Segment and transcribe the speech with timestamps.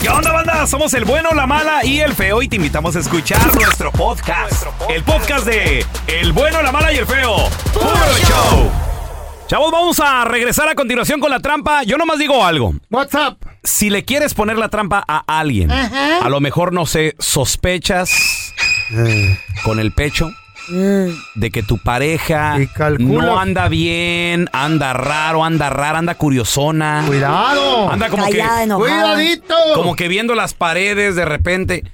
[0.00, 0.66] ¿Qué onda, banda?
[0.66, 4.66] Somos el bueno, la mala y el feo y te invitamos a escuchar nuestro podcast.
[4.88, 7.36] El podcast de El bueno, la mala y el feo.
[7.74, 7.86] ¡Puro
[8.26, 8.70] show!
[9.46, 11.82] Chavos, vamos a regresar a continuación con la trampa.
[11.82, 12.72] Yo nomás digo algo.
[12.90, 13.46] What's up?
[13.62, 18.54] Si le quieres poner la trampa a alguien, a lo mejor, no sé, sospechas
[19.64, 20.30] con el pecho
[20.68, 22.56] de que tu pareja
[22.98, 27.04] no anda bien, anda raro, anda rara, anda curiosona.
[27.06, 27.90] Cuidado.
[27.90, 28.38] Anda como que...
[28.38, 29.14] Callada, enojada.
[29.14, 29.54] Cuidadito.
[29.74, 31.84] Como que viendo las paredes de repente.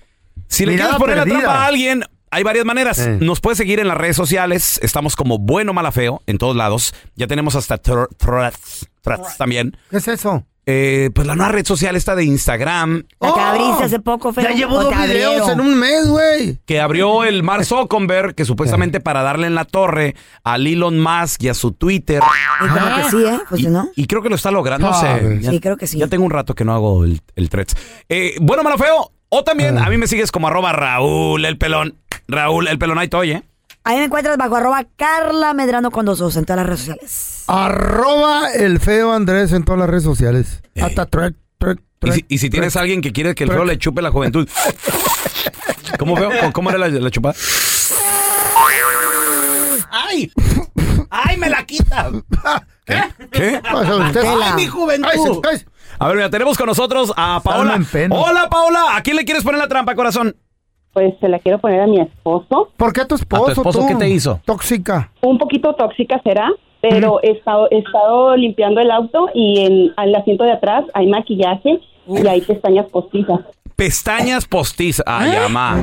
[0.48, 1.34] Si le Mirada quieres poner perdida.
[1.34, 2.98] la trampa a alguien, hay varias maneras.
[2.98, 3.18] Eh.
[3.20, 4.78] Nos puedes seguir en las redes sociales.
[4.82, 6.94] Estamos como bueno, mala, feo en todos lados.
[7.16, 9.76] Ya tenemos hasta thr- threads, threads también.
[9.90, 10.44] ¿Qué es eso?
[10.68, 14.32] Eh, pues la nueva red social está de Instagram La que Oh, abriste hace poco,
[14.32, 14.42] feo.
[14.42, 16.58] Ya llevo dos te videos en un mes, güey.
[16.66, 21.44] que abrió el Mark Zuckerberg, que supuestamente para darle en la torre a Elon Musk
[21.44, 22.20] y a su Twitter.
[22.64, 23.38] Y como que sí, ¿eh?
[23.42, 23.88] Y, Funcionó.
[23.94, 24.88] y creo que lo está logrando.
[24.88, 25.06] No sé.
[25.06, 25.40] Sabes.
[25.42, 25.98] Ya- Sí, creo que sí.
[25.98, 27.76] Ya tengo un rato que no hago el, el threads.
[28.08, 29.12] Eh, bueno, malo, feo.
[29.28, 31.94] O también a mí me sigues como arroba Raúl el pelón.
[32.26, 33.42] Raúl el pelón, ahí estoy, ¿eh?
[33.88, 37.44] Ahí me encuentras bajo arroba Carla Medrano con dos os en todas las redes sociales.
[37.46, 40.60] Arroba el feo Andrés en todas las redes sociales.
[40.74, 40.82] Eh.
[40.82, 41.32] Hasta Y thread,
[42.12, 44.48] si, y si tienes a alguien que quiere que el feo le chupe la juventud.
[46.00, 46.30] ¿Cómo feo?
[46.40, 47.36] ¿Cómo- ¿Cómo era la, la chupada?
[49.90, 50.32] ¡Ay!
[51.08, 52.10] ¡Ay, me la quita!
[52.84, 53.02] ¿Qué?
[53.30, 53.62] ¿Qué?
[53.72, 54.20] Usted.
[54.20, 54.46] Tela.
[54.48, 55.42] ¡Ay, mi juventud!
[55.98, 57.80] A ver, mira, tenemos con nosotros a Paola.
[58.10, 58.96] Hola, Paola.
[58.96, 60.36] ¿A quién le quieres poner la trampa, corazón?
[60.96, 62.70] Pues se la quiero poner a mi esposo.
[62.74, 63.42] ¿Por qué a tu esposo?
[63.42, 63.86] ¿A tu esposo tú?
[63.86, 64.40] qué te hizo?
[64.46, 65.10] Tóxica.
[65.20, 66.48] Un poquito tóxica será,
[66.80, 71.06] pero he, estado, he estado limpiando el auto y en el asiento de atrás hay
[71.06, 73.40] maquillaje y hay pestañas postizas.
[73.76, 75.04] Pestañas postizas.
[75.06, 75.76] Ay, ama.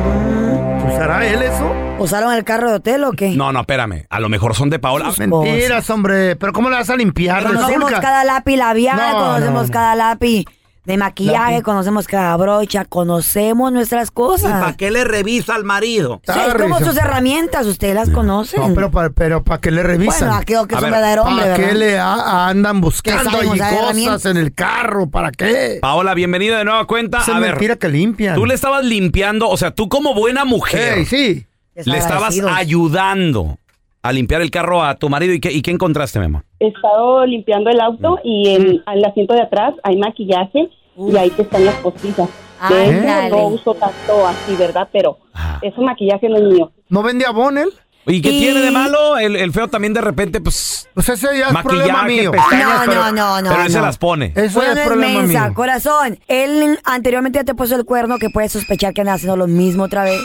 [0.82, 1.72] ¿Pues ¿Será él eso?
[2.00, 3.36] ¿Usaron el carro de hotel o qué?
[3.36, 4.08] No, no, espérame.
[4.10, 5.12] A lo mejor son de Paola.
[5.16, 6.36] Mentiras, hombre.
[6.38, 7.44] ¿Pero cómo le vas a limpiar?
[7.44, 9.74] Conocemos cada lápiz labial, No, conocemos no, no.
[9.74, 10.46] cada lápiz
[10.86, 14.76] de maquillaje, conocemos cada brocha, conocemos nuestras cosas.
[14.76, 16.22] qué le revisa al marido?
[16.26, 18.60] Sea, es como sus herramientas, ustedes las conocen.
[18.62, 20.20] No, pero para pero pa qué le revisan.
[20.28, 23.30] bueno, aquello que A es un ver, verdadero hombre, ¿Para qué le a- andan buscando
[23.38, 25.10] allí usar cosas en el carro?
[25.10, 25.78] ¿Para qué?
[25.82, 27.20] Paola, bienvenida de nueva cuenta.
[27.22, 28.36] Esa a es ver, mentira que limpian.
[28.36, 31.46] tú le estabas limpiando, o sea, tú como buena mujer, sí.
[31.76, 33.58] le estabas ayudando
[34.04, 35.34] a limpiar el carro a tu marido.
[35.34, 36.44] ¿Y qué, y qué encontraste, mi amor?
[36.60, 41.30] He estado limpiando el auto y en el asiento de atrás hay maquillaje y hay
[41.32, 42.30] pestañas postizas.
[42.70, 43.30] De hecho, Ándale.
[43.30, 44.88] no uso tanto así, ¿verdad?
[44.94, 45.60] Pero Ah.
[45.62, 46.72] ese maquillaje no es mío.
[46.90, 47.70] ¿No vende abón él?
[48.06, 49.18] ¿Y qué Y- tiene de malo?
[49.18, 52.32] El, el feo también de repente, pues, Pues ese ya es problema maquillaje, mío.
[52.32, 53.86] pestañas, No, pero, no, no, no, pero él se no.
[53.86, 54.34] las pone.
[54.36, 55.54] Eso Bueno, ya es es problema mensa, mío.
[55.56, 56.20] corazón.
[56.28, 59.84] Él anteriormente ya te puso el cuerno que puedes sospechar que anda haciendo lo mismo
[59.84, 60.20] otra vez.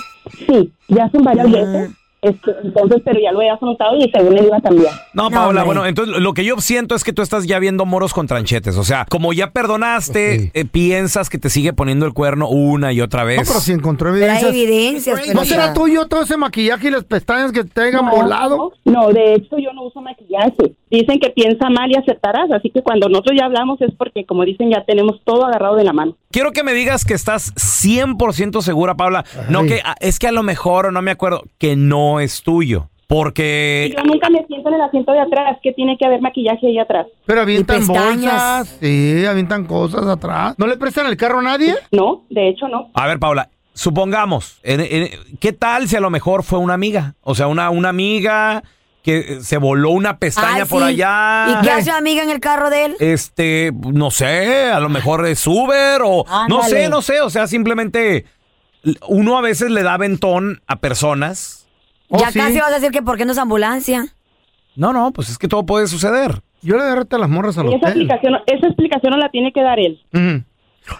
[0.49, 1.53] Sí, ya son varias Mm.
[1.53, 1.91] veces.
[2.21, 4.93] Este, entonces, pero ya lo he afrontado y según él iba a cambiar.
[5.15, 5.65] No, No, Paola, hombre.
[5.65, 8.77] bueno, entonces lo que yo siento es que tú estás ya viendo moros con tranchetes.
[8.77, 10.51] O sea, como ya perdonaste, Sí.
[10.55, 13.37] eh, piensas que te sigue poniendo el cuerno una y otra vez.
[13.39, 15.17] No, pero si encontró Pero hay evidencias.
[15.21, 15.35] evidencias.
[15.35, 18.73] ¿No será ya- tuyo todo ese maquillaje y las pestañas que te hayan volado?
[18.85, 20.75] No, de hecho yo no uso maquillaje.
[20.91, 24.45] Dicen que piensa mal y aceptarás, así que cuando nosotros ya hablamos es porque, como
[24.45, 26.17] dicen, ya tenemos todo agarrado de la mano.
[26.31, 29.25] Quiero que me digas que estás 100% segura, Paula.
[29.51, 29.67] No Ay.
[29.69, 32.89] que ah, es que a lo mejor, o no me acuerdo, que no es tuyo.
[33.07, 33.95] Porque...
[33.97, 36.79] Yo nunca me siento en el asiento de atrás, que tiene que haber maquillaje ahí
[36.79, 37.07] atrás.
[37.25, 40.55] Pero avientan bolsas, sí, avientan cosas atrás.
[40.59, 41.75] ¿No le prestan el carro a nadie?
[41.91, 42.91] No, de hecho no.
[42.93, 45.09] A ver, Paula, supongamos, en- en-
[45.41, 47.15] ¿qué tal si a lo mejor fue una amiga?
[47.23, 48.63] O sea, una, una amiga
[49.03, 50.89] que se voló una pestaña Ay, por sí.
[50.89, 51.47] allá.
[51.49, 52.97] ¿Y qué hace amiga en el carro de él?
[53.01, 56.69] Este, no sé, a lo mejor es Uber o no Ándale.
[56.69, 58.27] sé, no sé, o sea, simplemente
[59.09, 61.58] uno a veces le da ventón a personas.
[62.11, 62.39] Oh, ya sí.
[62.39, 64.07] casi vas a decir que por qué no es ambulancia.
[64.77, 66.41] No, no, pues es que todo puede suceder.
[66.63, 69.53] Yo le derrete a las morras al Y esa explicación, esa explicación no la tiene
[69.53, 70.01] que dar él.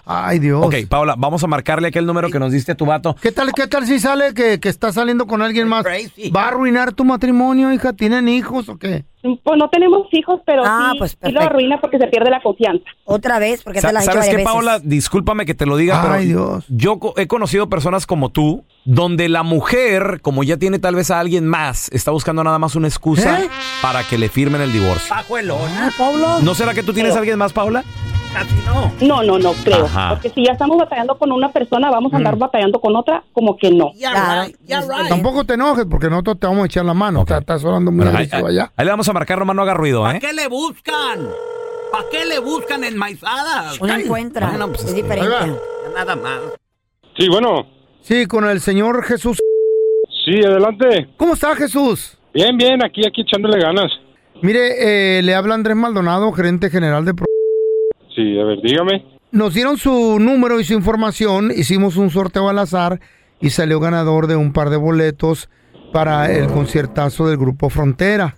[0.05, 0.65] Ay, Dios.
[0.65, 3.15] Ok, Paula, vamos a marcarle aquel número que nos diste a tu vato.
[3.21, 5.85] ¿Qué tal, qué tal si sale que, que está saliendo con alguien más?
[5.85, 6.31] Crazy.
[6.31, 7.93] ¿Va a arruinar tu matrimonio, hija?
[7.93, 9.05] ¿Tienen hijos o qué?
[9.21, 12.41] Pues no tenemos hijos, pero Ah, sí, pues, sí lo arruina porque se pierde la
[12.41, 12.85] confianza.
[13.05, 14.45] Otra vez, porque Sa- te la ¿Sabes qué, veces.
[14.45, 14.79] Paula?
[14.79, 16.65] Discúlpame que te lo diga, Ay, pero Dios.
[16.69, 21.19] yo he conocido personas como tú, donde la mujer, como ya tiene tal vez a
[21.19, 23.49] alguien más, está buscando nada más una excusa ¿Eh?
[23.83, 25.09] para que le firmen el divorcio.
[25.09, 26.39] Pajuelona, Pablo.
[26.41, 27.85] ¿No será que tú tienes a alguien más, Paula?
[28.33, 28.93] Casi no.
[29.01, 29.87] No, no, no creo.
[29.87, 30.11] Ajá.
[30.11, 32.39] Porque si ya estamos batallando con una persona, vamos a andar Mm.
[32.39, 33.93] batallando con otra, como que no.
[33.95, 35.09] Ya Claro, right, ya es right.
[35.09, 37.21] Tampoco te enojes porque nosotros te vamos a echar la mano.
[37.21, 37.31] Ok.
[37.31, 38.73] Estás- Estás hablando muy Bueno, ahí, allá.
[38.77, 40.05] ahí le vamos a marcar, nomás no haga ruido, ¿eh?
[40.05, 41.29] ¿Para qué le buscan?
[41.91, 43.81] ¿Para qué le buscan enmaizadas?
[43.81, 44.49] Uno encuentra.
[44.51, 45.31] bueno, pues es diferente.
[45.95, 46.41] Nada más.
[47.17, 47.67] Sí, bueno.
[48.03, 49.39] Sí, con el señor Jesús.
[50.25, 51.09] Sí, adelante.
[51.17, 52.19] ¿Cómo está Jesús?
[52.35, 53.91] Bien, bien, aquí, aquí echándole ganas.
[54.43, 57.15] Mire, eh, le habla Andrés Maldonado, gerente general de...
[58.19, 59.05] Sí, a ver, dígame.
[59.31, 62.99] Nos dieron su número y su información, hicimos un sorteo al azar
[63.41, 65.49] y salió ganador de un par de boletos
[65.93, 68.35] para el conciertazo del Grupo Frontera.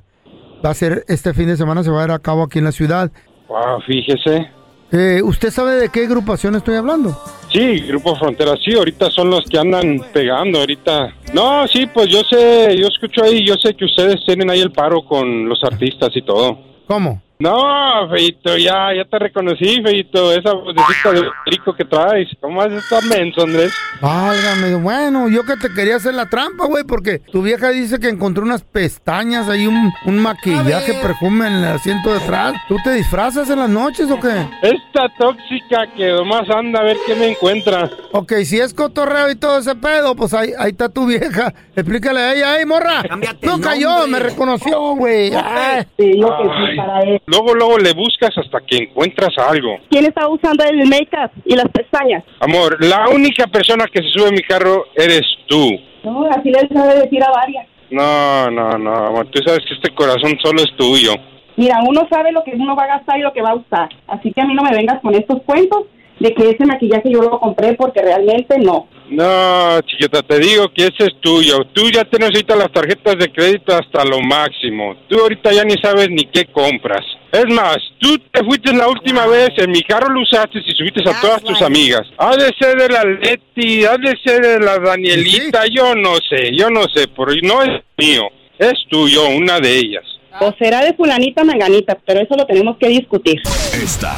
[0.62, 2.66] Va a ser este fin de semana, se va a dar a cabo aquí en
[2.66, 3.10] la ciudad.
[3.48, 4.50] Wow, fíjese.
[4.92, 7.16] Eh, ¿Usted sabe de qué agrupación estoy hablando?
[7.50, 11.14] Sí, Grupo Frontera, sí, ahorita son los que andan pegando, ahorita.
[11.32, 14.72] No, sí, pues yo sé, yo escucho ahí, yo sé que ustedes tienen ahí el
[14.72, 16.58] paro con los artistas y todo.
[16.86, 17.22] ¿Cómo?
[17.40, 22.28] No, Feito, ya, ya te reconocí, Feito, esa vocecita de rico que traes.
[22.38, 23.72] ¿Cómo has estado menso, Andrés?
[24.00, 28.10] Válgame, bueno, yo que te quería hacer la trampa, güey, porque tu vieja dice que
[28.10, 32.54] encontró unas pestañas, ahí un, un maquillaje, perfume en el asiento de atrás.
[32.68, 34.46] ¿Tú te disfrazas en las noches o qué?
[34.60, 37.88] Esta tóxica que nomás anda a ver qué me encuentra.
[38.12, 41.54] Ok, si es cotorreo y todo ese pedo, pues ahí, ahí está tu vieja.
[41.74, 43.02] Explícale a ella, ¡ay, morra!
[43.08, 44.10] Cámbiate No cayó, nombre.
[44.10, 45.32] me reconoció, güey.
[45.34, 45.86] Ay.
[45.96, 47.22] Te digo que sí, para él.
[47.30, 49.76] Luego, luego le buscas hasta que encuentras algo.
[49.88, 52.24] ¿Quién está usando el make-up y las pestañas?
[52.40, 55.70] Amor, la única persona que se sube a mi carro eres tú.
[56.02, 57.66] No, así le sabe decir a varias.
[57.90, 61.12] No, no, no, amor, tú sabes que este corazón solo es tuyo.
[61.56, 63.88] Mira, uno sabe lo que uno va a gastar y lo que va a usar.
[64.08, 65.84] Así que a mí no me vengas con estos cuentos
[66.18, 68.88] de que ese maquillaje yo lo compré porque realmente no.
[69.10, 71.64] No, chiquita, te digo que ese es tuyo.
[71.72, 74.96] Tú ya te necesitas las tarjetas de crédito hasta lo máximo.
[75.08, 77.04] Tú ahorita ya ni sabes ni qué compras.
[77.32, 81.08] Es más, tú te fuiste la última vez, en mi carro lo usaste y subiste
[81.08, 82.02] a todas tus amigas.
[82.18, 86.50] Ha de ser de la Leti, ha de ser de la Danielita, yo no sé,
[86.56, 88.22] yo no sé, pero no es mío.
[88.58, 90.04] Es tuyo, una de ellas.
[90.40, 93.40] O será de fulanita manganita, pero eso lo tenemos que discutir.
[93.74, 94.16] Esta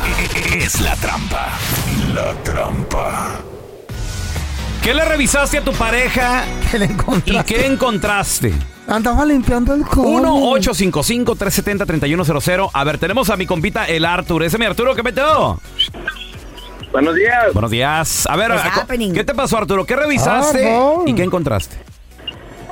[0.59, 1.59] es la trampa.
[2.15, 3.43] La trampa.
[4.83, 7.55] ¿Qué le revisaste a tu pareja ¿Qué le y encontraste?
[7.55, 8.53] qué encontraste?
[8.89, 10.05] Andaba limpiando el codo.
[10.59, 12.71] 1-855-370-3100.
[12.73, 14.43] A ver, tenemos a mi compita el Arthur.
[14.43, 15.61] Ese es mi Arturo, ¿qué metió?
[16.91, 17.53] Buenos días.
[17.53, 18.27] Buenos días.
[18.29, 18.87] A ver, a-?
[19.15, 19.87] ¿qué te pasó, Arturo?
[19.87, 21.05] ¿Qué revisaste Ah, no.
[21.07, 21.77] y qué encontraste?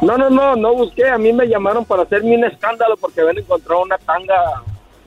[0.03, 1.09] No, no, no, no busqué.
[1.09, 4.35] A mí me llamaron para hacerme un escándalo porque habían encontrado una tanga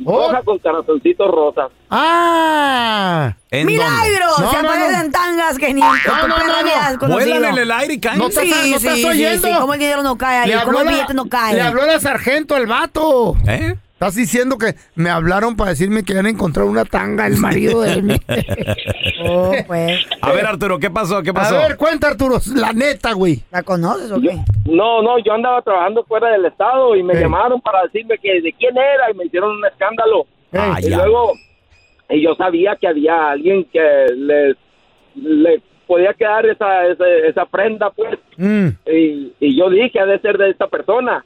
[0.05, 0.27] Oh.
[0.27, 1.71] roja con corazoncitos rosas.
[1.89, 3.33] ¡Ah!
[3.51, 4.25] ¿En ¡Milagro!
[4.39, 5.91] No, Se no, aparecen tangas que ni no,
[6.27, 6.27] no,
[7.07, 7.19] no.
[7.19, 8.17] en el aire y caen.
[8.19, 9.47] No estás- Sí, no estás sí, sí, oyendo.
[9.47, 9.53] sí.
[9.59, 10.47] ¿Cómo el dinero no cae ahí?
[10.49, 11.53] Le ¿Cómo habló, el la, billete no cae?
[11.55, 13.35] le habló la sargento al vato.
[13.47, 13.75] ¿Eh?
[14.03, 17.93] Estás diciendo que me hablaron para decirme que habían encontrado una tanga el marido de
[17.93, 18.21] él.
[19.25, 20.05] Oh, pues.
[20.21, 21.23] A ver, Arturo, ¿qué pasó?
[21.23, 21.55] ¿Qué A pasó?
[21.55, 23.39] ver, cuenta, Arturo, la neta, güey.
[23.49, 24.37] ¿La conoces o qué?
[24.65, 28.51] No, no, yo andaba trabajando fuera del estado y me llamaron para decirme que de
[28.51, 30.25] quién era y me hicieron un escándalo.
[30.51, 30.97] Ah, y ya.
[30.97, 31.31] luego,
[32.09, 34.57] y yo sabía que había alguien que les,
[35.15, 38.19] le podía quedar esa, esa, esa prenda, pues.
[38.35, 38.67] Mm.
[38.91, 41.23] Y, y yo dije, ha de ser de esta persona.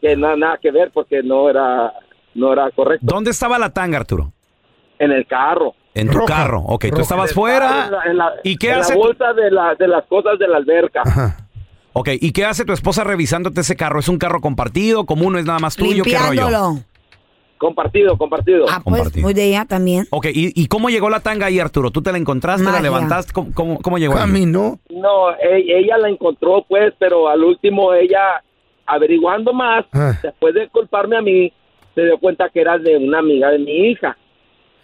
[0.00, 1.92] Que nada, nada que ver porque no era,
[2.36, 3.06] no era correcto.
[3.06, 4.32] ¿Dónde estaba la tanga, Arturo?
[4.98, 5.74] En el carro.
[5.94, 6.34] En tu Roja.
[6.34, 6.60] carro.
[6.60, 7.02] Ok, tú Roja.
[7.02, 7.90] estabas En fuera.
[7.90, 8.92] la- en la- ¿Y qué en hace?
[8.94, 11.02] la bolsa de, la, de las cosas de la alberca.
[11.04, 11.36] Ajá.
[11.94, 14.00] Ok, ¿y qué hace tu esposa revisándote ese carro?
[14.00, 15.06] ¿Es un carro compartido?
[15.06, 15.36] ¿Común?
[15.38, 16.04] ¿Es nada más tuyo?
[16.04, 16.76] ¿Qué rollo?
[17.58, 18.66] Compartido, compartido.
[18.68, 19.24] Ah, pues, Compartido.
[19.24, 20.06] muy de ella también.
[20.10, 21.90] Ok, ¿y, y cómo llegó la tanga ahí, Arturo?
[21.90, 23.32] ¿Tú te la encontraste, la levantaste?
[23.32, 24.20] ¿Cómo, cómo, cómo llegó ahí?
[24.20, 24.78] Caminó.
[24.90, 28.42] No, e- ella la encontró, pues, pero al último ella
[28.84, 30.18] averiguando más, Ah.
[30.22, 31.50] después de culparme a mí,
[31.96, 34.16] se dio cuenta que era de una amiga de mi hija.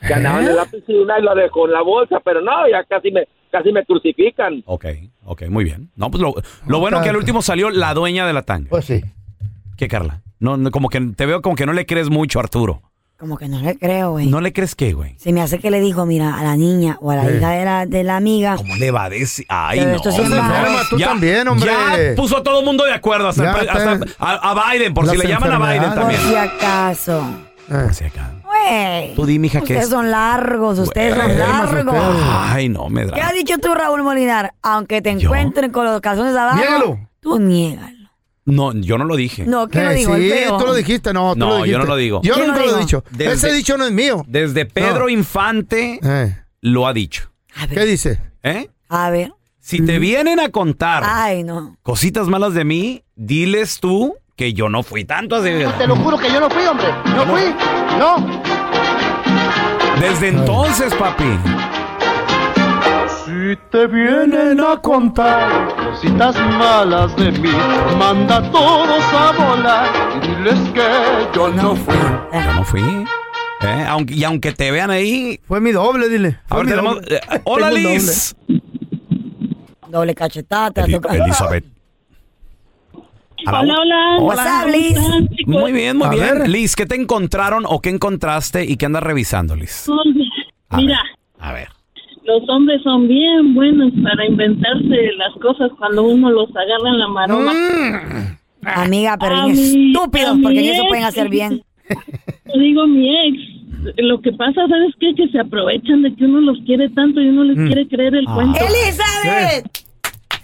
[0.04, 3.12] Que andaban en la piscina y la dejó en la bolsa, pero no, ya casi
[3.12, 4.62] me, casi me crucifican.
[4.66, 4.86] Ok,
[5.24, 5.90] ok, muy bien.
[5.94, 6.34] No, pues lo,
[6.66, 8.68] lo bueno que al último salió la dueña de la tanga.
[8.70, 9.00] Pues sí.
[9.76, 10.22] ¿Qué, Carla?
[10.40, 12.82] No, no, como que te veo como que no le crees mucho, Arturo.
[13.22, 14.26] Como que no le creo, güey.
[14.26, 15.14] ¿No le crees qué, güey?
[15.16, 17.36] Se me hace que le dijo, mira, a la niña o a la Eh.
[17.36, 18.56] hija de la, de la amiga.
[18.56, 19.46] ¿Cómo le va a decir?
[19.48, 19.96] Ay, Pero no.
[19.98, 20.40] esto sí hombre.
[20.42, 20.78] malo.
[20.90, 21.70] Tú también, hombre.
[21.70, 23.60] Ya puso a todo el mundo de acuerdo, hasta, Ya
[23.92, 26.18] el a, a Biden, por si le llaman a Biden enfermedades.
[26.18, 26.50] Por también.
[26.50, 27.24] si acaso.
[27.68, 28.30] Por si acá.
[28.44, 29.14] Güey.
[29.14, 29.90] Tú dime, hija, ¿qué Ustedes es?
[29.90, 31.94] son largos, ustedes son largos.
[32.28, 33.28] Ay, no, me ¿Qué da.
[33.28, 34.54] has dicho tú, Raúl Molinar?
[34.62, 36.98] Aunque te encuentren con los calzones abajo, Niégalo.
[37.20, 38.01] tú niégalo.
[38.44, 39.44] No, yo no lo dije.
[39.46, 40.00] No, ¿quién lo Eh?
[40.02, 40.56] El sí, feo.
[40.58, 41.34] tú lo dijiste, no.
[41.34, 42.20] tú No, lo yo no lo digo.
[42.24, 43.04] Yo ¿Quién nunca lo lo he dicho.
[43.10, 44.24] Desde- Ese dicho no es mío.
[44.26, 47.30] Desde Pedro Infante Eh, lo ha dicho.
[47.54, 48.20] A ver, ¿Qué dice?
[48.42, 48.68] ¿Eh?
[48.88, 49.32] a ver.
[49.60, 51.76] Si te vienen a contar Ay, no.
[51.84, 55.50] cositas malas de mí, diles tú que yo no fui tanto así.
[55.78, 56.88] Te lo juro que yo no fui, hombre.
[57.14, 57.42] No fui.
[57.96, 58.42] No.
[60.00, 61.24] Desde entonces, papi.
[63.70, 67.50] Te vienen a contar cositas malas de mí,
[67.98, 69.90] manda a todos a volar
[70.22, 70.82] y diles que
[71.34, 71.94] yo no fui.
[72.32, 72.80] Yo no fui.
[73.62, 73.84] ¿Eh?
[73.88, 75.38] Aunque, y aunque te vean ahí.
[75.46, 76.38] Fue mi doble, dile.
[76.48, 76.94] A ver, tenemos.
[76.96, 77.16] doble.
[77.16, 78.34] eh, hola, Tengo Liz.
[79.88, 80.70] Doble cachetada.
[80.70, 81.14] te Eli- toca.
[81.14, 81.64] Elizabeth.
[83.46, 84.18] Hola, hola.
[84.64, 84.98] Up, Liz?
[85.46, 86.38] Muy bien, muy A bien.
[86.38, 86.48] ver.
[86.48, 89.86] Liz, ¿qué te encontraron o qué encontraste y qué andas revisando, Liz?
[90.68, 91.16] A Mira, ver,
[91.48, 91.68] A ver.
[92.24, 97.08] Los hombres son bien buenos para inventarse las cosas cuando uno los agarra en la
[97.08, 97.52] maroma.
[97.52, 98.36] Mm.
[98.64, 100.88] Amiga, pero bien mi- estúpidos, porque eso ex.
[100.88, 101.62] pueden hacer bien.
[101.88, 103.38] Te digo mi ex.
[103.96, 105.12] Lo que pasa, ¿sabes qué?
[105.16, 107.66] Que se aprovechan de que uno los quiere tanto y uno les Mm.
[107.66, 108.34] quiere creer el Ah.
[108.34, 108.58] cuento.
[108.60, 109.81] ¡Elizabeth!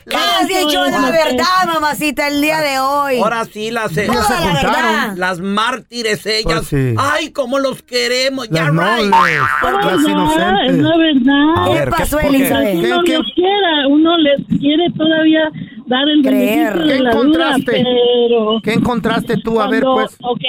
[0.09, 3.19] ¿Qué has dicho es la verdad, mamacita, el día de hoy?
[3.19, 4.07] Ahora sí, las, Toda
[4.41, 5.17] la verdad.
[5.17, 6.45] las mártires ellas.
[6.45, 6.95] Pues sí.
[6.99, 8.49] Ay, cómo los queremos.
[8.51, 9.11] Ya, Las right.
[9.11, 9.41] nobles.
[9.63, 10.79] No, Las no, es inocentes.
[10.79, 11.55] la verdad.
[11.57, 12.27] A ¿Qué ver, pasó, qué?
[12.29, 12.75] Elizabeth?
[12.77, 15.51] uno ¿Qué- los quiera, uno les quiere todavía
[15.87, 16.73] dar el Creer.
[16.75, 17.73] beneficio de ¿Qué la duda, encontraste?
[17.73, 19.61] pero ¿Qué encontraste tú?
[19.61, 20.17] A ver, cuando, pues.
[20.21, 20.41] ok,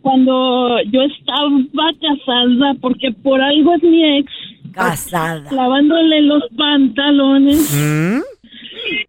[0.00, 4.32] cuando yo estaba casada, porque por algo es mi ex,
[4.72, 5.50] Casada.
[5.50, 8.20] lavándole los pantalones ¿Mm?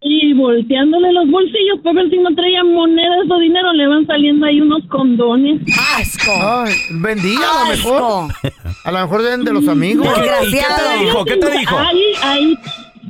[0.00, 4.46] Y volteándole los bolsillos para ver si no traía monedas o dinero, le van saliendo
[4.46, 5.60] ahí unos condones.
[5.98, 6.32] ¡Asco!
[6.40, 8.30] Ay, vendía a lo mejor.
[8.84, 10.06] A lo mejor de, de los amigos.
[10.06, 11.24] ¿Y qué te dijo?
[11.24, 11.78] ¿Qué te dijo?
[11.78, 12.54] Ahí, ahí,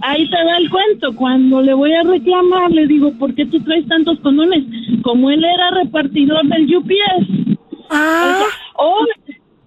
[0.02, 1.14] ahí te da el cuento.
[1.16, 4.64] Cuando le voy a reclamar, le digo, ¿por qué tú traes tantos condones?
[5.02, 7.58] Como él era repartidor del UPS.
[7.90, 8.42] Ah,
[8.76, 9.04] Oh,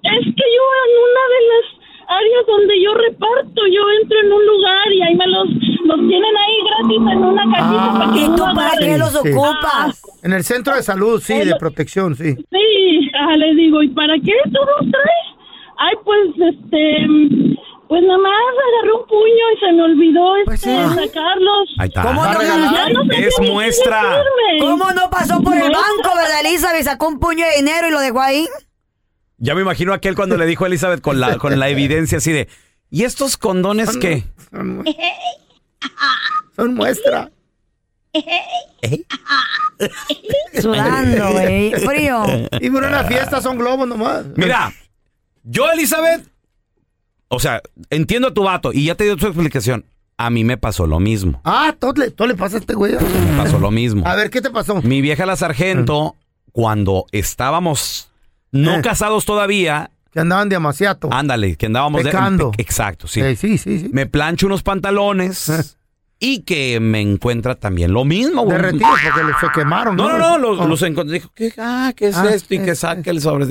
[0.03, 1.76] es que yo en una de las
[2.07, 5.47] áreas donde yo reparto, yo entro en un lugar y ahí me los,
[5.85, 9.29] los tienen ahí gratis en una cajita para que ¿y tú para qué los Sí.
[9.31, 10.01] ocupas?
[10.23, 12.35] En el centro de salud, sí, de protección, sí.
[12.35, 15.27] Sí, ah, le digo, ¿y para qué tú los traes?
[15.79, 17.07] Ay, pues, este,
[17.87, 21.07] pues nada más agarré un puño y se me olvidó Pues este, sí.
[21.07, 21.69] sacarlos.
[21.77, 22.01] Ahí está.
[22.01, 22.73] ¿Cómo ¿Va a no, regalar?
[22.73, 24.23] Ya no sé Es muestra.
[24.59, 26.83] ¿Cómo no pasó por el banco, verdad, Elizabeth?
[26.83, 28.47] Sacó un puño de dinero y lo dejó ahí.
[29.37, 32.31] Ya me imagino aquel cuando le dijo a Elizabeth con la, con la evidencia así
[32.31, 32.47] de.
[32.89, 34.23] ¿Y estos condones qué?
[34.51, 34.83] Son, mu-
[36.55, 37.29] son muestra.
[40.61, 41.71] Sudando, güey.
[41.73, 42.23] Frío.
[42.59, 44.25] Y por una fiesta son globos nomás.
[44.35, 44.73] Mira,
[45.43, 46.27] yo, Elizabeth.
[47.29, 49.85] O sea, entiendo a tu vato y ya te dio tu explicación.
[50.17, 51.41] A mí me pasó lo mismo.
[51.43, 52.93] Ah, todo le, todo le pasa a este güey.
[52.93, 54.07] Me pasó lo mismo.
[54.07, 54.81] A ver, ¿qué te pasó?
[54.81, 56.15] Mi vieja la sargento,
[56.53, 58.09] cuando estábamos
[58.63, 58.81] no Eh.
[58.81, 61.09] casados todavía, Que andaban de amaciato.
[61.11, 62.51] ándale, que andábamos de- Pecando.
[62.57, 63.21] exacto, sí.
[63.21, 63.89] Eh, sí, sí, sí.
[63.91, 65.77] Me plancho unos pantalones
[66.19, 68.57] y que me encuentra también lo mismo, güey.
[68.57, 69.95] Derretidos porque se quemaron.
[69.95, 70.67] No, no, no, los, Oh.
[70.67, 71.15] los encontré.
[71.19, 72.53] Dijo, ¿qué, ah, ¿qué es Ah, esto?
[72.53, 73.45] Y que saque el sobre.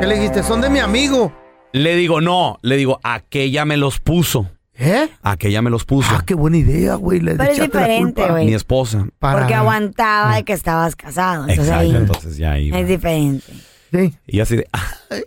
[0.00, 0.42] ¿Qué le dijiste?
[0.42, 1.32] Son de mi amigo.
[1.72, 4.50] Le digo, no, le digo, aquella me los puso.
[4.78, 5.08] ¿Eh?
[5.22, 6.10] Aquella me los puso.
[6.14, 7.20] Ah, qué buena idea, güey.
[7.20, 8.44] Le Pero es diferente, güey.
[8.44, 9.06] Mi esposa.
[9.18, 11.42] Para- Porque aguantaba de que estabas casado.
[11.48, 12.78] Entonces Exacto, ahí entonces ya iba.
[12.78, 13.52] es diferente.
[13.92, 14.12] Sí.
[14.26, 14.66] Y así de.
[14.72, 15.22] "Ay".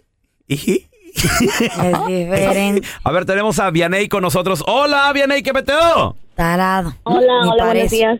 [1.19, 2.87] Es diferente.
[3.03, 4.63] A ver, tenemos a Vianey con nosotros.
[4.67, 6.15] Hola, Vianey, ¿qué peteo?
[6.35, 6.93] Tarado.
[7.03, 7.95] Hola, Ni hola, buenos parece.
[7.95, 8.19] días.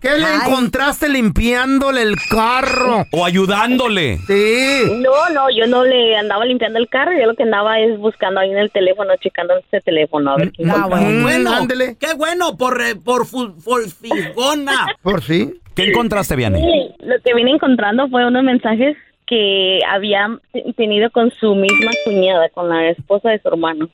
[0.00, 0.40] ¿Qué le Ay.
[0.44, 3.06] encontraste limpiándole el carro?
[3.12, 4.18] O ayudándole.
[4.26, 4.82] Sí.
[5.00, 8.40] No, no, yo no le andaba limpiando el carro, yo lo que andaba es buscando
[8.40, 11.00] ahí en el teléfono, checando este teléfono, a ver qué Ah, encontraba.
[11.00, 11.22] bueno.
[11.22, 11.96] Bueno, ándele.
[11.98, 14.86] qué bueno por, eh, por, fu- por figona.
[15.00, 15.54] Por sí.
[15.74, 16.60] ¿Qué encontraste, Vianey?
[16.62, 18.96] Sí, lo que vine encontrando fue unos mensajes
[19.34, 20.28] que había
[20.76, 23.88] tenido con su misma cuñada, con la esposa de su hermano.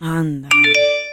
[0.00, 0.48] Anda.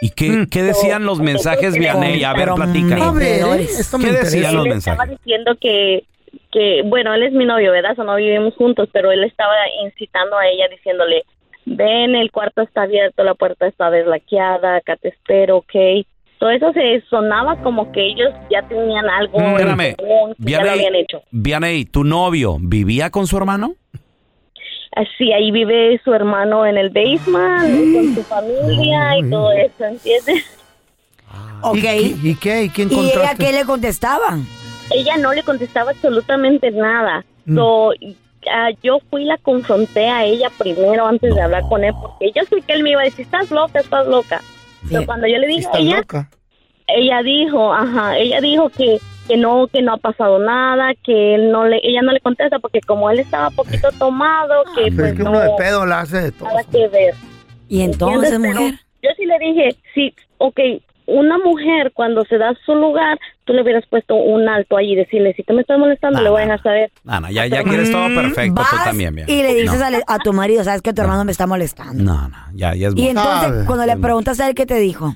[0.02, 2.24] ¿Y qué, qué decían los mensajes, Vianey?
[2.24, 2.96] A ver, platica.
[2.96, 5.18] A ver, esto me ¿Qué decían los Él estaba mensajes?
[5.24, 6.02] diciendo que,
[6.50, 7.96] que, bueno, él es mi novio, ¿verdad?
[7.96, 11.22] O no vivimos juntos, pero él estaba incitando a ella diciéndole,
[11.64, 16.04] ven, el cuarto está abierto, la puerta está deslaqueada, acá te espero, ¿ok?
[16.40, 20.64] Todo eso se sonaba como que ellos ya tenían algo en Espérame, común, que ya
[20.64, 21.22] lo habían hecho.
[21.30, 23.74] Vianey, ¿tu novio vivía con su hermano?
[24.96, 30.58] Así, ahí vive su hermano en el basement, con su familia y todo eso, ¿entiendes?
[31.60, 31.76] Ok.
[31.76, 32.64] ¿Y, y qué?
[32.64, 34.38] ¿Y quién ¿Y ella qué le contestaba?
[34.92, 37.22] ella no le contestaba absolutamente nada.
[37.44, 37.54] Mm.
[37.54, 37.92] So,
[38.50, 42.32] ah, yo fui y la confronté a ella primero antes de hablar con él, porque
[42.34, 44.40] yo sé que él me iba a decir, estás loca, estás loca.
[44.88, 46.30] Pero cuando yo le dije a ella, loca.
[46.86, 51.50] ella dijo, ajá, ella dijo que, que no, que no ha pasado nada, que él
[51.52, 55.10] no le, ella no le contesta porque como él estaba poquito tomado, que Pero pues
[55.12, 56.48] es que no, uno de pedo la hace de todo.
[56.48, 57.14] nada que ver.
[57.68, 58.52] Y entonces, ¿Entiendes?
[58.54, 58.80] Pero mujer.
[59.02, 60.60] Yo sí le dije, sí, ok,
[61.10, 64.96] una mujer cuando se da su lugar, tú le hubieras puesto un alto ahí y
[64.96, 66.90] decirle, si tú me estás molestando, le voy a dejar saber.
[67.06, 69.28] Ana, ya, ya quieres todo perfecto, tú también, bien.
[69.28, 69.86] y le dices No.
[70.06, 72.02] a, a tu marido, sabes que tu hermano me está molestando.
[72.02, 73.08] No, no, ya, ya es Y mucho.
[73.10, 75.14] entonces, cuando le preguntas a él, ¿qué te dijo?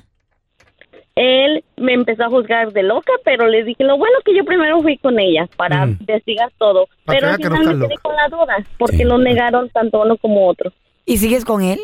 [1.15, 4.81] Él me empezó a juzgar de loca, pero le dije, lo bueno que yo primero
[4.81, 5.97] fui con ella para Mm.
[6.01, 6.87] investigar todo.
[7.05, 9.69] Para Pero que al que no final me quedé con la duda, porque lo negaron
[9.69, 10.73] tanto uno como otro.
[11.05, 11.79] ¿Y sigues con él?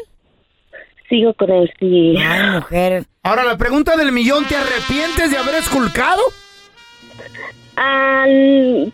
[1.08, 2.16] Sigo con él, sí.
[2.18, 3.04] Ay, mujer.
[3.24, 6.24] Ahora, la pregunta del millón, ¿te arrepientes de haber esculcado?
[7.78, 8.26] Ah,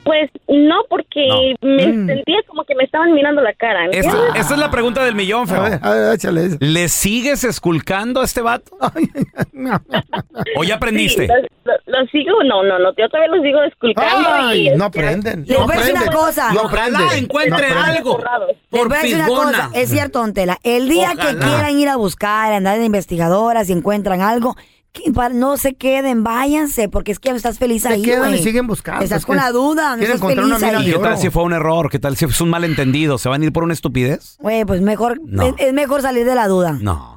[0.03, 3.87] pues no, porque me sentía como que me estaban mirando la cara.
[3.91, 5.63] Esta, es la pregunta del millón, feo.
[5.81, 6.57] A ver, échale esa.
[6.59, 8.77] ¿Le sigues esculcando a este vato?
[10.57, 11.27] ¿O ya aprendiste?
[11.27, 11.33] Sí,
[11.65, 14.29] lo, lo- lo sigo, no, no, no, yo todavía lo sigo esculcando.
[14.31, 15.45] Ay, y, no aprenden.
[15.45, 16.53] Les no voy a decir una cosa.
[16.53, 17.97] No Ojalá aprenden, encuentre no aprenden.
[17.97, 18.19] algo.
[18.71, 21.89] Les voy a decir una cosa, es cierto, don Tela, el día que quieran ir
[21.89, 24.55] a buscar, andar de investigadoras y encuentran algo,
[25.33, 29.03] no se queden, váyanse, porque es que estás feliz Se ahí, quedan y siguen buscando,
[29.03, 30.85] Estás es con la duda, no quieren estás encontrar una feliz mina ahí.
[30.87, 31.89] de ¿Qué tal si fue un error?
[31.89, 33.17] ¿Qué tal si es un malentendido?
[33.17, 34.37] ¿Se van a ir por una estupidez?
[34.39, 35.43] Güey, pues mejor, No.
[35.43, 36.77] es, es mejor salir de la duda.
[36.81, 37.16] No.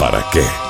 [0.00, 0.69] ¿para qué?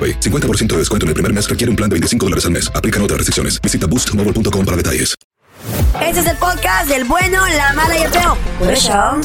[0.00, 0.20] AroPay.
[0.20, 2.72] 50% de descuento en el primer mes requiere un plan de 25 dólares al mes.
[2.74, 3.60] Aplican otras restricciones.
[3.60, 5.16] Visita boostmobile.com para detalles.
[6.02, 8.36] Este es el podcast del bueno, la mala y el feo.
[8.58, 9.20] Por eso.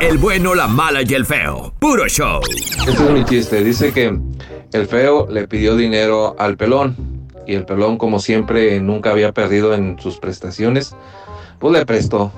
[0.00, 1.72] El bueno, la mala y el feo.
[1.78, 2.40] Puro show.
[2.86, 3.62] Este es mi chiste.
[3.62, 4.18] Dice que
[4.72, 6.96] el feo le pidió dinero al pelón
[7.46, 10.94] y el pelón, como siempre, nunca había perdido en sus prestaciones,
[11.58, 12.32] pues le prestó.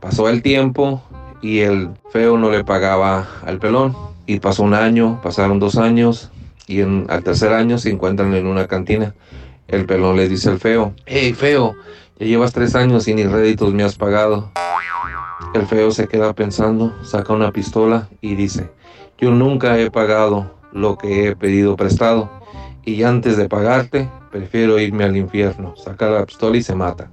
[0.00, 1.02] Pasó el tiempo
[1.40, 3.96] y el feo no le pagaba al pelón.
[4.26, 6.30] Y pasó un año, pasaron dos años
[6.70, 9.14] y en, al tercer año se encuentran en una cantina.
[9.66, 11.74] El pelón le dice al feo, hey feo,
[12.18, 14.52] ya llevas tres años y ni réditos me has pagado.
[15.52, 18.70] El feo se queda pensando, saca una pistola y dice,
[19.18, 22.30] yo nunca he pagado lo que he pedido prestado
[22.84, 25.74] y antes de pagarte prefiero irme al infierno.
[25.76, 27.10] Saca la pistola y se mata.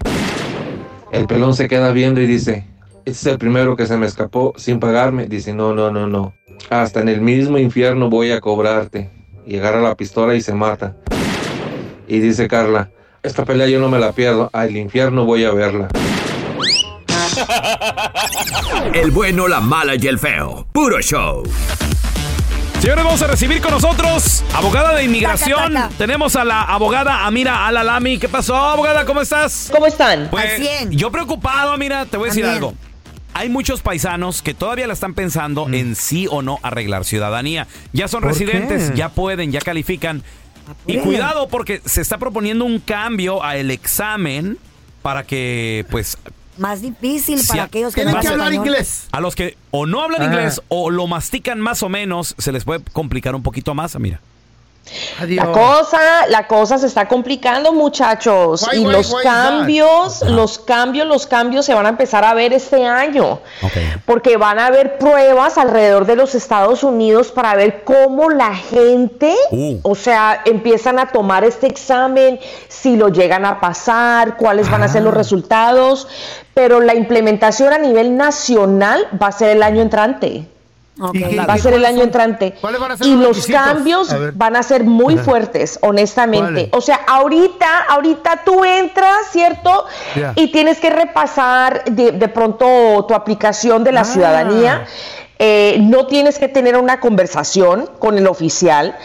[1.11, 2.67] El pelón se queda viendo y dice,
[3.05, 5.25] este es el primero que se me escapó sin pagarme.
[5.25, 6.33] Dice, no, no, no, no.
[6.69, 9.16] Hasta en el mismo infierno voy a cobrarte.
[9.47, 10.93] Y agarra la pistola y se mata.
[12.07, 12.89] Y dice Carla,
[13.23, 14.49] esta pelea yo no me la pierdo.
[14.51, 15.88] Al infierno voy a verla.
[18.93, 20.67] El bueno, la mala y el feo.
[20.73, 21.43] Puro show.
[22.79, 25.73] Señores, vamos a recibir con nosotros abogada de inmigración.
[25.73, 25.97] Taca, taca.
[25.97, 28.19] Tenemos a la abogada Amira Alalami.
[28.19, 29.05] ¿Qué pasó, abogada?
[29.05, 29.69] ¿Cómo estás?
[29.71, 30.27] ¿Cómo están?
[30.29, 32.63] Pues, Al yo preocupado, mira, te voy a decir También.
[32.63, 32.87] algo.
[33.38, 37.67] Hay muchos paisanos que todavía la están pensando en sí o no arreglar ciudadanía.
[37.93, 38.97] Ya son ¿Por residentes, qué?
[38.97, 40.23] ya pueden, ya califican.
[40.67, 41.04] Y Apúrenle.
[41.04, 44.58] cuidado porque se está proponiendo un cambio al examen
[45.02, 46.17] para que, pues,
[46.58, 48.65] Más difícil para a- aquellos que Tienen no que hablar español.
[48.67, 49.08] inglés.
[49.12, 50.26] a los que o no hablan Ah.
[50.26, 54.19] inglés o lo mastican más o menos, se les puede complicar un poquito más, mira.
[55.21, 55.45] Adiós.
[55.45, 58.65] La cosa, la cosa se está complicando, muchachos.
[58.73, 63.39] Y los cambios, los cambios, los cambios se van a empezar a ver este año.
[64.06, 69.36] Porque van a haber pruebas alrededor de los Estados Unidos para ver cómo la gente,
[69.52, 69.80] Uh.
[69.84, 74.88] o sea, empiezan a tomar este examen, si lo llegan a pasar, cuáles van a
[74.88, 75.17] ser los Ah.
[75.17, 76.08] resultados.
[76.54, 80.47] Pero la implementación a nivel nacional va a ser el año entrante.
[80.99, 81.15] Ok.
[81.15, 82.55] ¿Y qué- Va a ser el año entrante.
[82.60, 85.23] ¿Cuáles van a ser Y los cambios van a ser muy Ajá.
[85.23, 86.69] fuertes, honestamente.
[86.73, 89.86] O sea, ahorita, ahorita tú entras, ¿cierto?
[90.36, 94.05] Y tienes que repasar de, de pronto tu aplicación de la Ah.
[94.05, 94.86] ciudadanía.
[95.39, 98.97] Eh, no tienes que tener una conversación con el oficial.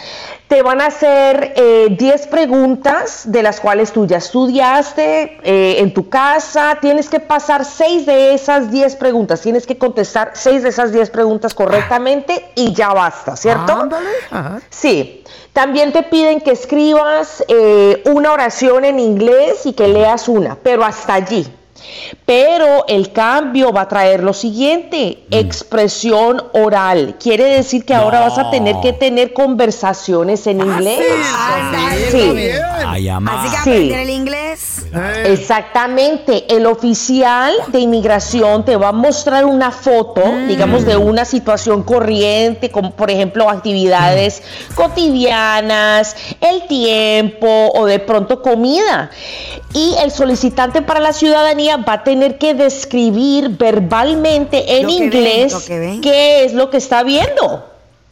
[0.49, 5.95] Te van a hacer eh, 10 preguntas de las cuales tú ya estudiaste eh, en
[5.95, 6.77] tu casa.
[6.81, 9.41] Tienes que pasar 6 de esas 10 preguntas.
[9.41, 13.73] Tienes que contestar 6 de esas 10 preguntas correctamente y ya basta, ¿cierto?
[13.73, 14.09] Ándale.
[14.31, 14.61] Ajá.
[14.69, 15.25] Sí.
[15.55, 20.85] También te piden que escribas eh, una oración en inglés y que leas una, pero
[20.85, 21.47] hasta allí.
[22.27, 27.17] Pero el cambio va a traer lo siguiente, expresión oral.
[27.21, 31.01] Quiere decir que ahora vas a tener que tener conversaciones en inglés.
[31.35, 32.11] Ándale.
[32.11, 32.51] Sí.
[33.27, 33.71] Así que Sí.
[33.71, 34.32] aprender el inglés.
[34.95, 41.25] Eh, Exactamente, el oficial de inmigración te va a mostrar una foto, digamos, de una
[41.25, 44.43] situación corriente, como por ejemplo actividades
[44.75, 49.11] cotidianas, el tiempo o de pronto comida.
[49.73, 55.55] Y el solicitante para la ciudadanía va a tener que describir verbalmente en inglés
[56.03, 57.67] qué es lo que está viendo.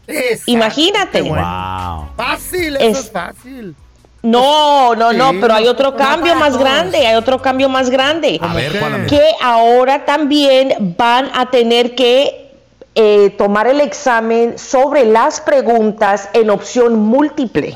[0.06, 0.50] exacto.
[0.50, 1.22] Imagínate.
[1.22, 2.06] Bueno.
[2.16, 2.26] Wow.
[2.26, 3.74] Fácil, eso es, Es- fácil.
[4.22, 8.38] No, no, no, Sí, pero hay otro cambio más grande, hay otro cambio más grande.
[8.42, 9.08] A ver, ¿cuál, amiga?
[9.08, 12.50] que ahora también van a tener que
[12.94, 17.72] eh, tomar el examen sobre las preguntas en opción múltiple.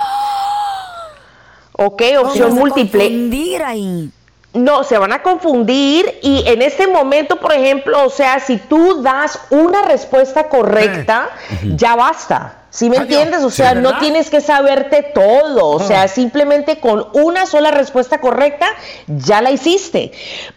[1.73, 2.03] ¿Ok?
[2.21, 3.05] Opción múltiple.
[3.05, 4.11] confundir ahí.
[4.53, 9.03] No, se van a confundir y en este momento, por ejemplo, o sea, si tú
[9.03, 11.31] das una respuesta correcta,
[11.75, 12.64] ya basta.
[12.75, 13.09] ¿Sí me Adiós.
[13.21, 13.45] entiendes?
[13.45, 15.65] O Sí, sea, no tienes que saberte todo.
[15.65, 15.85] O Ah.
[15.87, 18.67] sea, simplemente con una sola respuesta correcta,
[19.07, 20.11] ya la hiciste.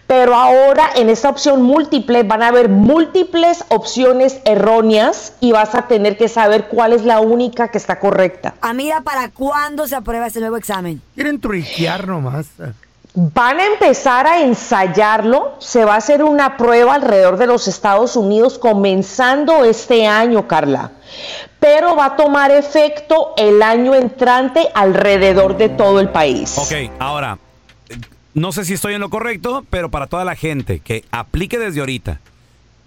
[0.08, 5.84] Pero ahora en esta opción múltiple van a haber múltiples opciones erróneas y vas a
[5.88, 8.56] tener que saber cuál es la única que está correcta.
[8.62, 11.00] Amiga, ¿para cuándo se aprueba ese nuevo examen?
[11.14, 12.48] Quieren triquear nomás.
[13.20, 18.16] Van a empezar a ensayarlo, se va a hacer una prueba alrededor de los Estados
[18.16, 20.92] Unidos comenzando este año, Carla,
[21.60, 26.60] pero va a tomar efecto el año entrante alrededor de todo el país.
[26.60, 27.40] Ok, ahora,
[28.36, 31.80] no sé si estoy en lo correcto, pero para toda la gente que aplique desde
[31.80, 32.20] ahorita,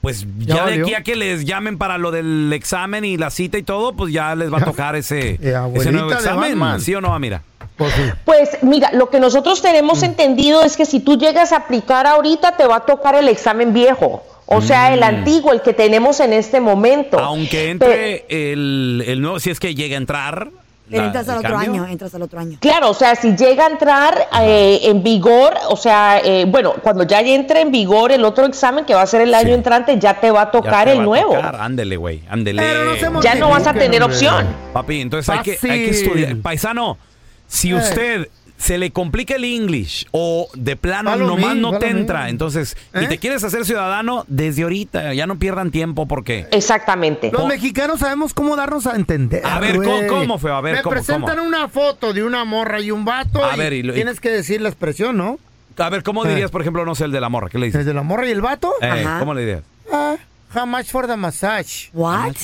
[0.00, 3.30] pues Ya ya, de aquí a que les llamen para lo del examen y la
[3.30, 6.80] cita y todo, pues ya les va a tocar ese, Eh, ese nuevo examen.
[6.80, 7.42] ¿Sí o no, mira?
[7.76, 8.02] Pues sí.
[8.24, 12.56] Pues mira, lo que nosotros tenemos entendido es que si tú llegas a aplicar ahorita,
[12.56, 14.22] te va a tocar el examen viejo.
[14.52, 15.04] O sea, el Mm.
[15.04, 17.18] antiguo, el que tenemos en este momento.
[17.18, 20.50] Aunque entre el, el nuevo, si es que llega a entrar.
[20.90, 21.72] Pero entras al otro cambio.
[21.82, 22.58] año, entras al otro año.
[22.60, 27.04] Claro, o sea, si llega a entrar eh, en vigor, o sea, eh, bueno, cuando
[27.04, 30.14] ya entre en vigor el otro examen que va a ser el año entrante, ya
[30.20, 31.34] te va a Ya tocar te el va a nuevo.
[31.34, 32.60] tocar, Ándele, güey, ándele.
[32.62, 34.16] Pero no se Ya no vas a tener hombre.
[34.16, 34.46] opción.
[34.72, 36.36] Papi, entonces hay que, hay que estudiar.
[36.38, 36.98] Paisano,
[37.46, 37.74] si Eh.
[37.76, 38.28] usted
[38.60, 42.00] se le complica el English o de plano Follow nomás me, no te me.
[42.00, 43.08] entra, entonces, y ¿Eh?
[43.08, 46.46] te quieres hacer ciudadano desde ahorita, ya no pierdan tiempo porque...
[46.52, 47.30] Exactamente.
[47.32, 49.44] Los mexicanos sabemos cómo darnos a entender.
[49.46, 49.76] A ver.
[49.76, 50.54] ¿cómo- cómo, feo?
[50.56, 51.48] A ver, Me ¿cómo, presentan cómo?
[51.48, 53.42] una foto de una morra y un vato.
[53.44, 55.38] A y ver, y lo- y- tienes que decir la expresión, ¿no?
[55.78, 56.28] A ver, ¿cómo Eh.
[56.28, 57.48] dirías, por ejemplo, no sé, el de la morra?
[57.48, 57.86] ¿Qué le dices?
[57.86, 58.72] Desde la morra y el vato.
[58.82, 59.18] Eh, Ajá.
[59.20, 59.62] ¿Cómo le dirías?
[59.90, 60.16] Ah,
[60.54, 61.88] how much for the massage?
[61.94, 62.34] What?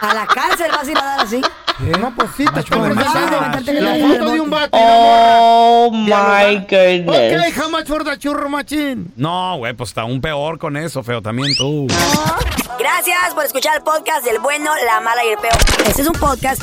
[0.00, 1.42] A la cárcel vas a ir a dar así.
[1.78, 4.70] No, pues sí, te estoy la foto de un vato.
[4.72, 7.52] Oh my goodness.
[7.52, 9.12] Ok, how much for the churro machín?
[9.16, 11.86] No, güey, pues está un peor con eso, feo, también tú.
[12.78, 15.56] Gracias por escuchar el podcast del bueno, la mala y el peor.
[15.86, 16.62] Este es un podcast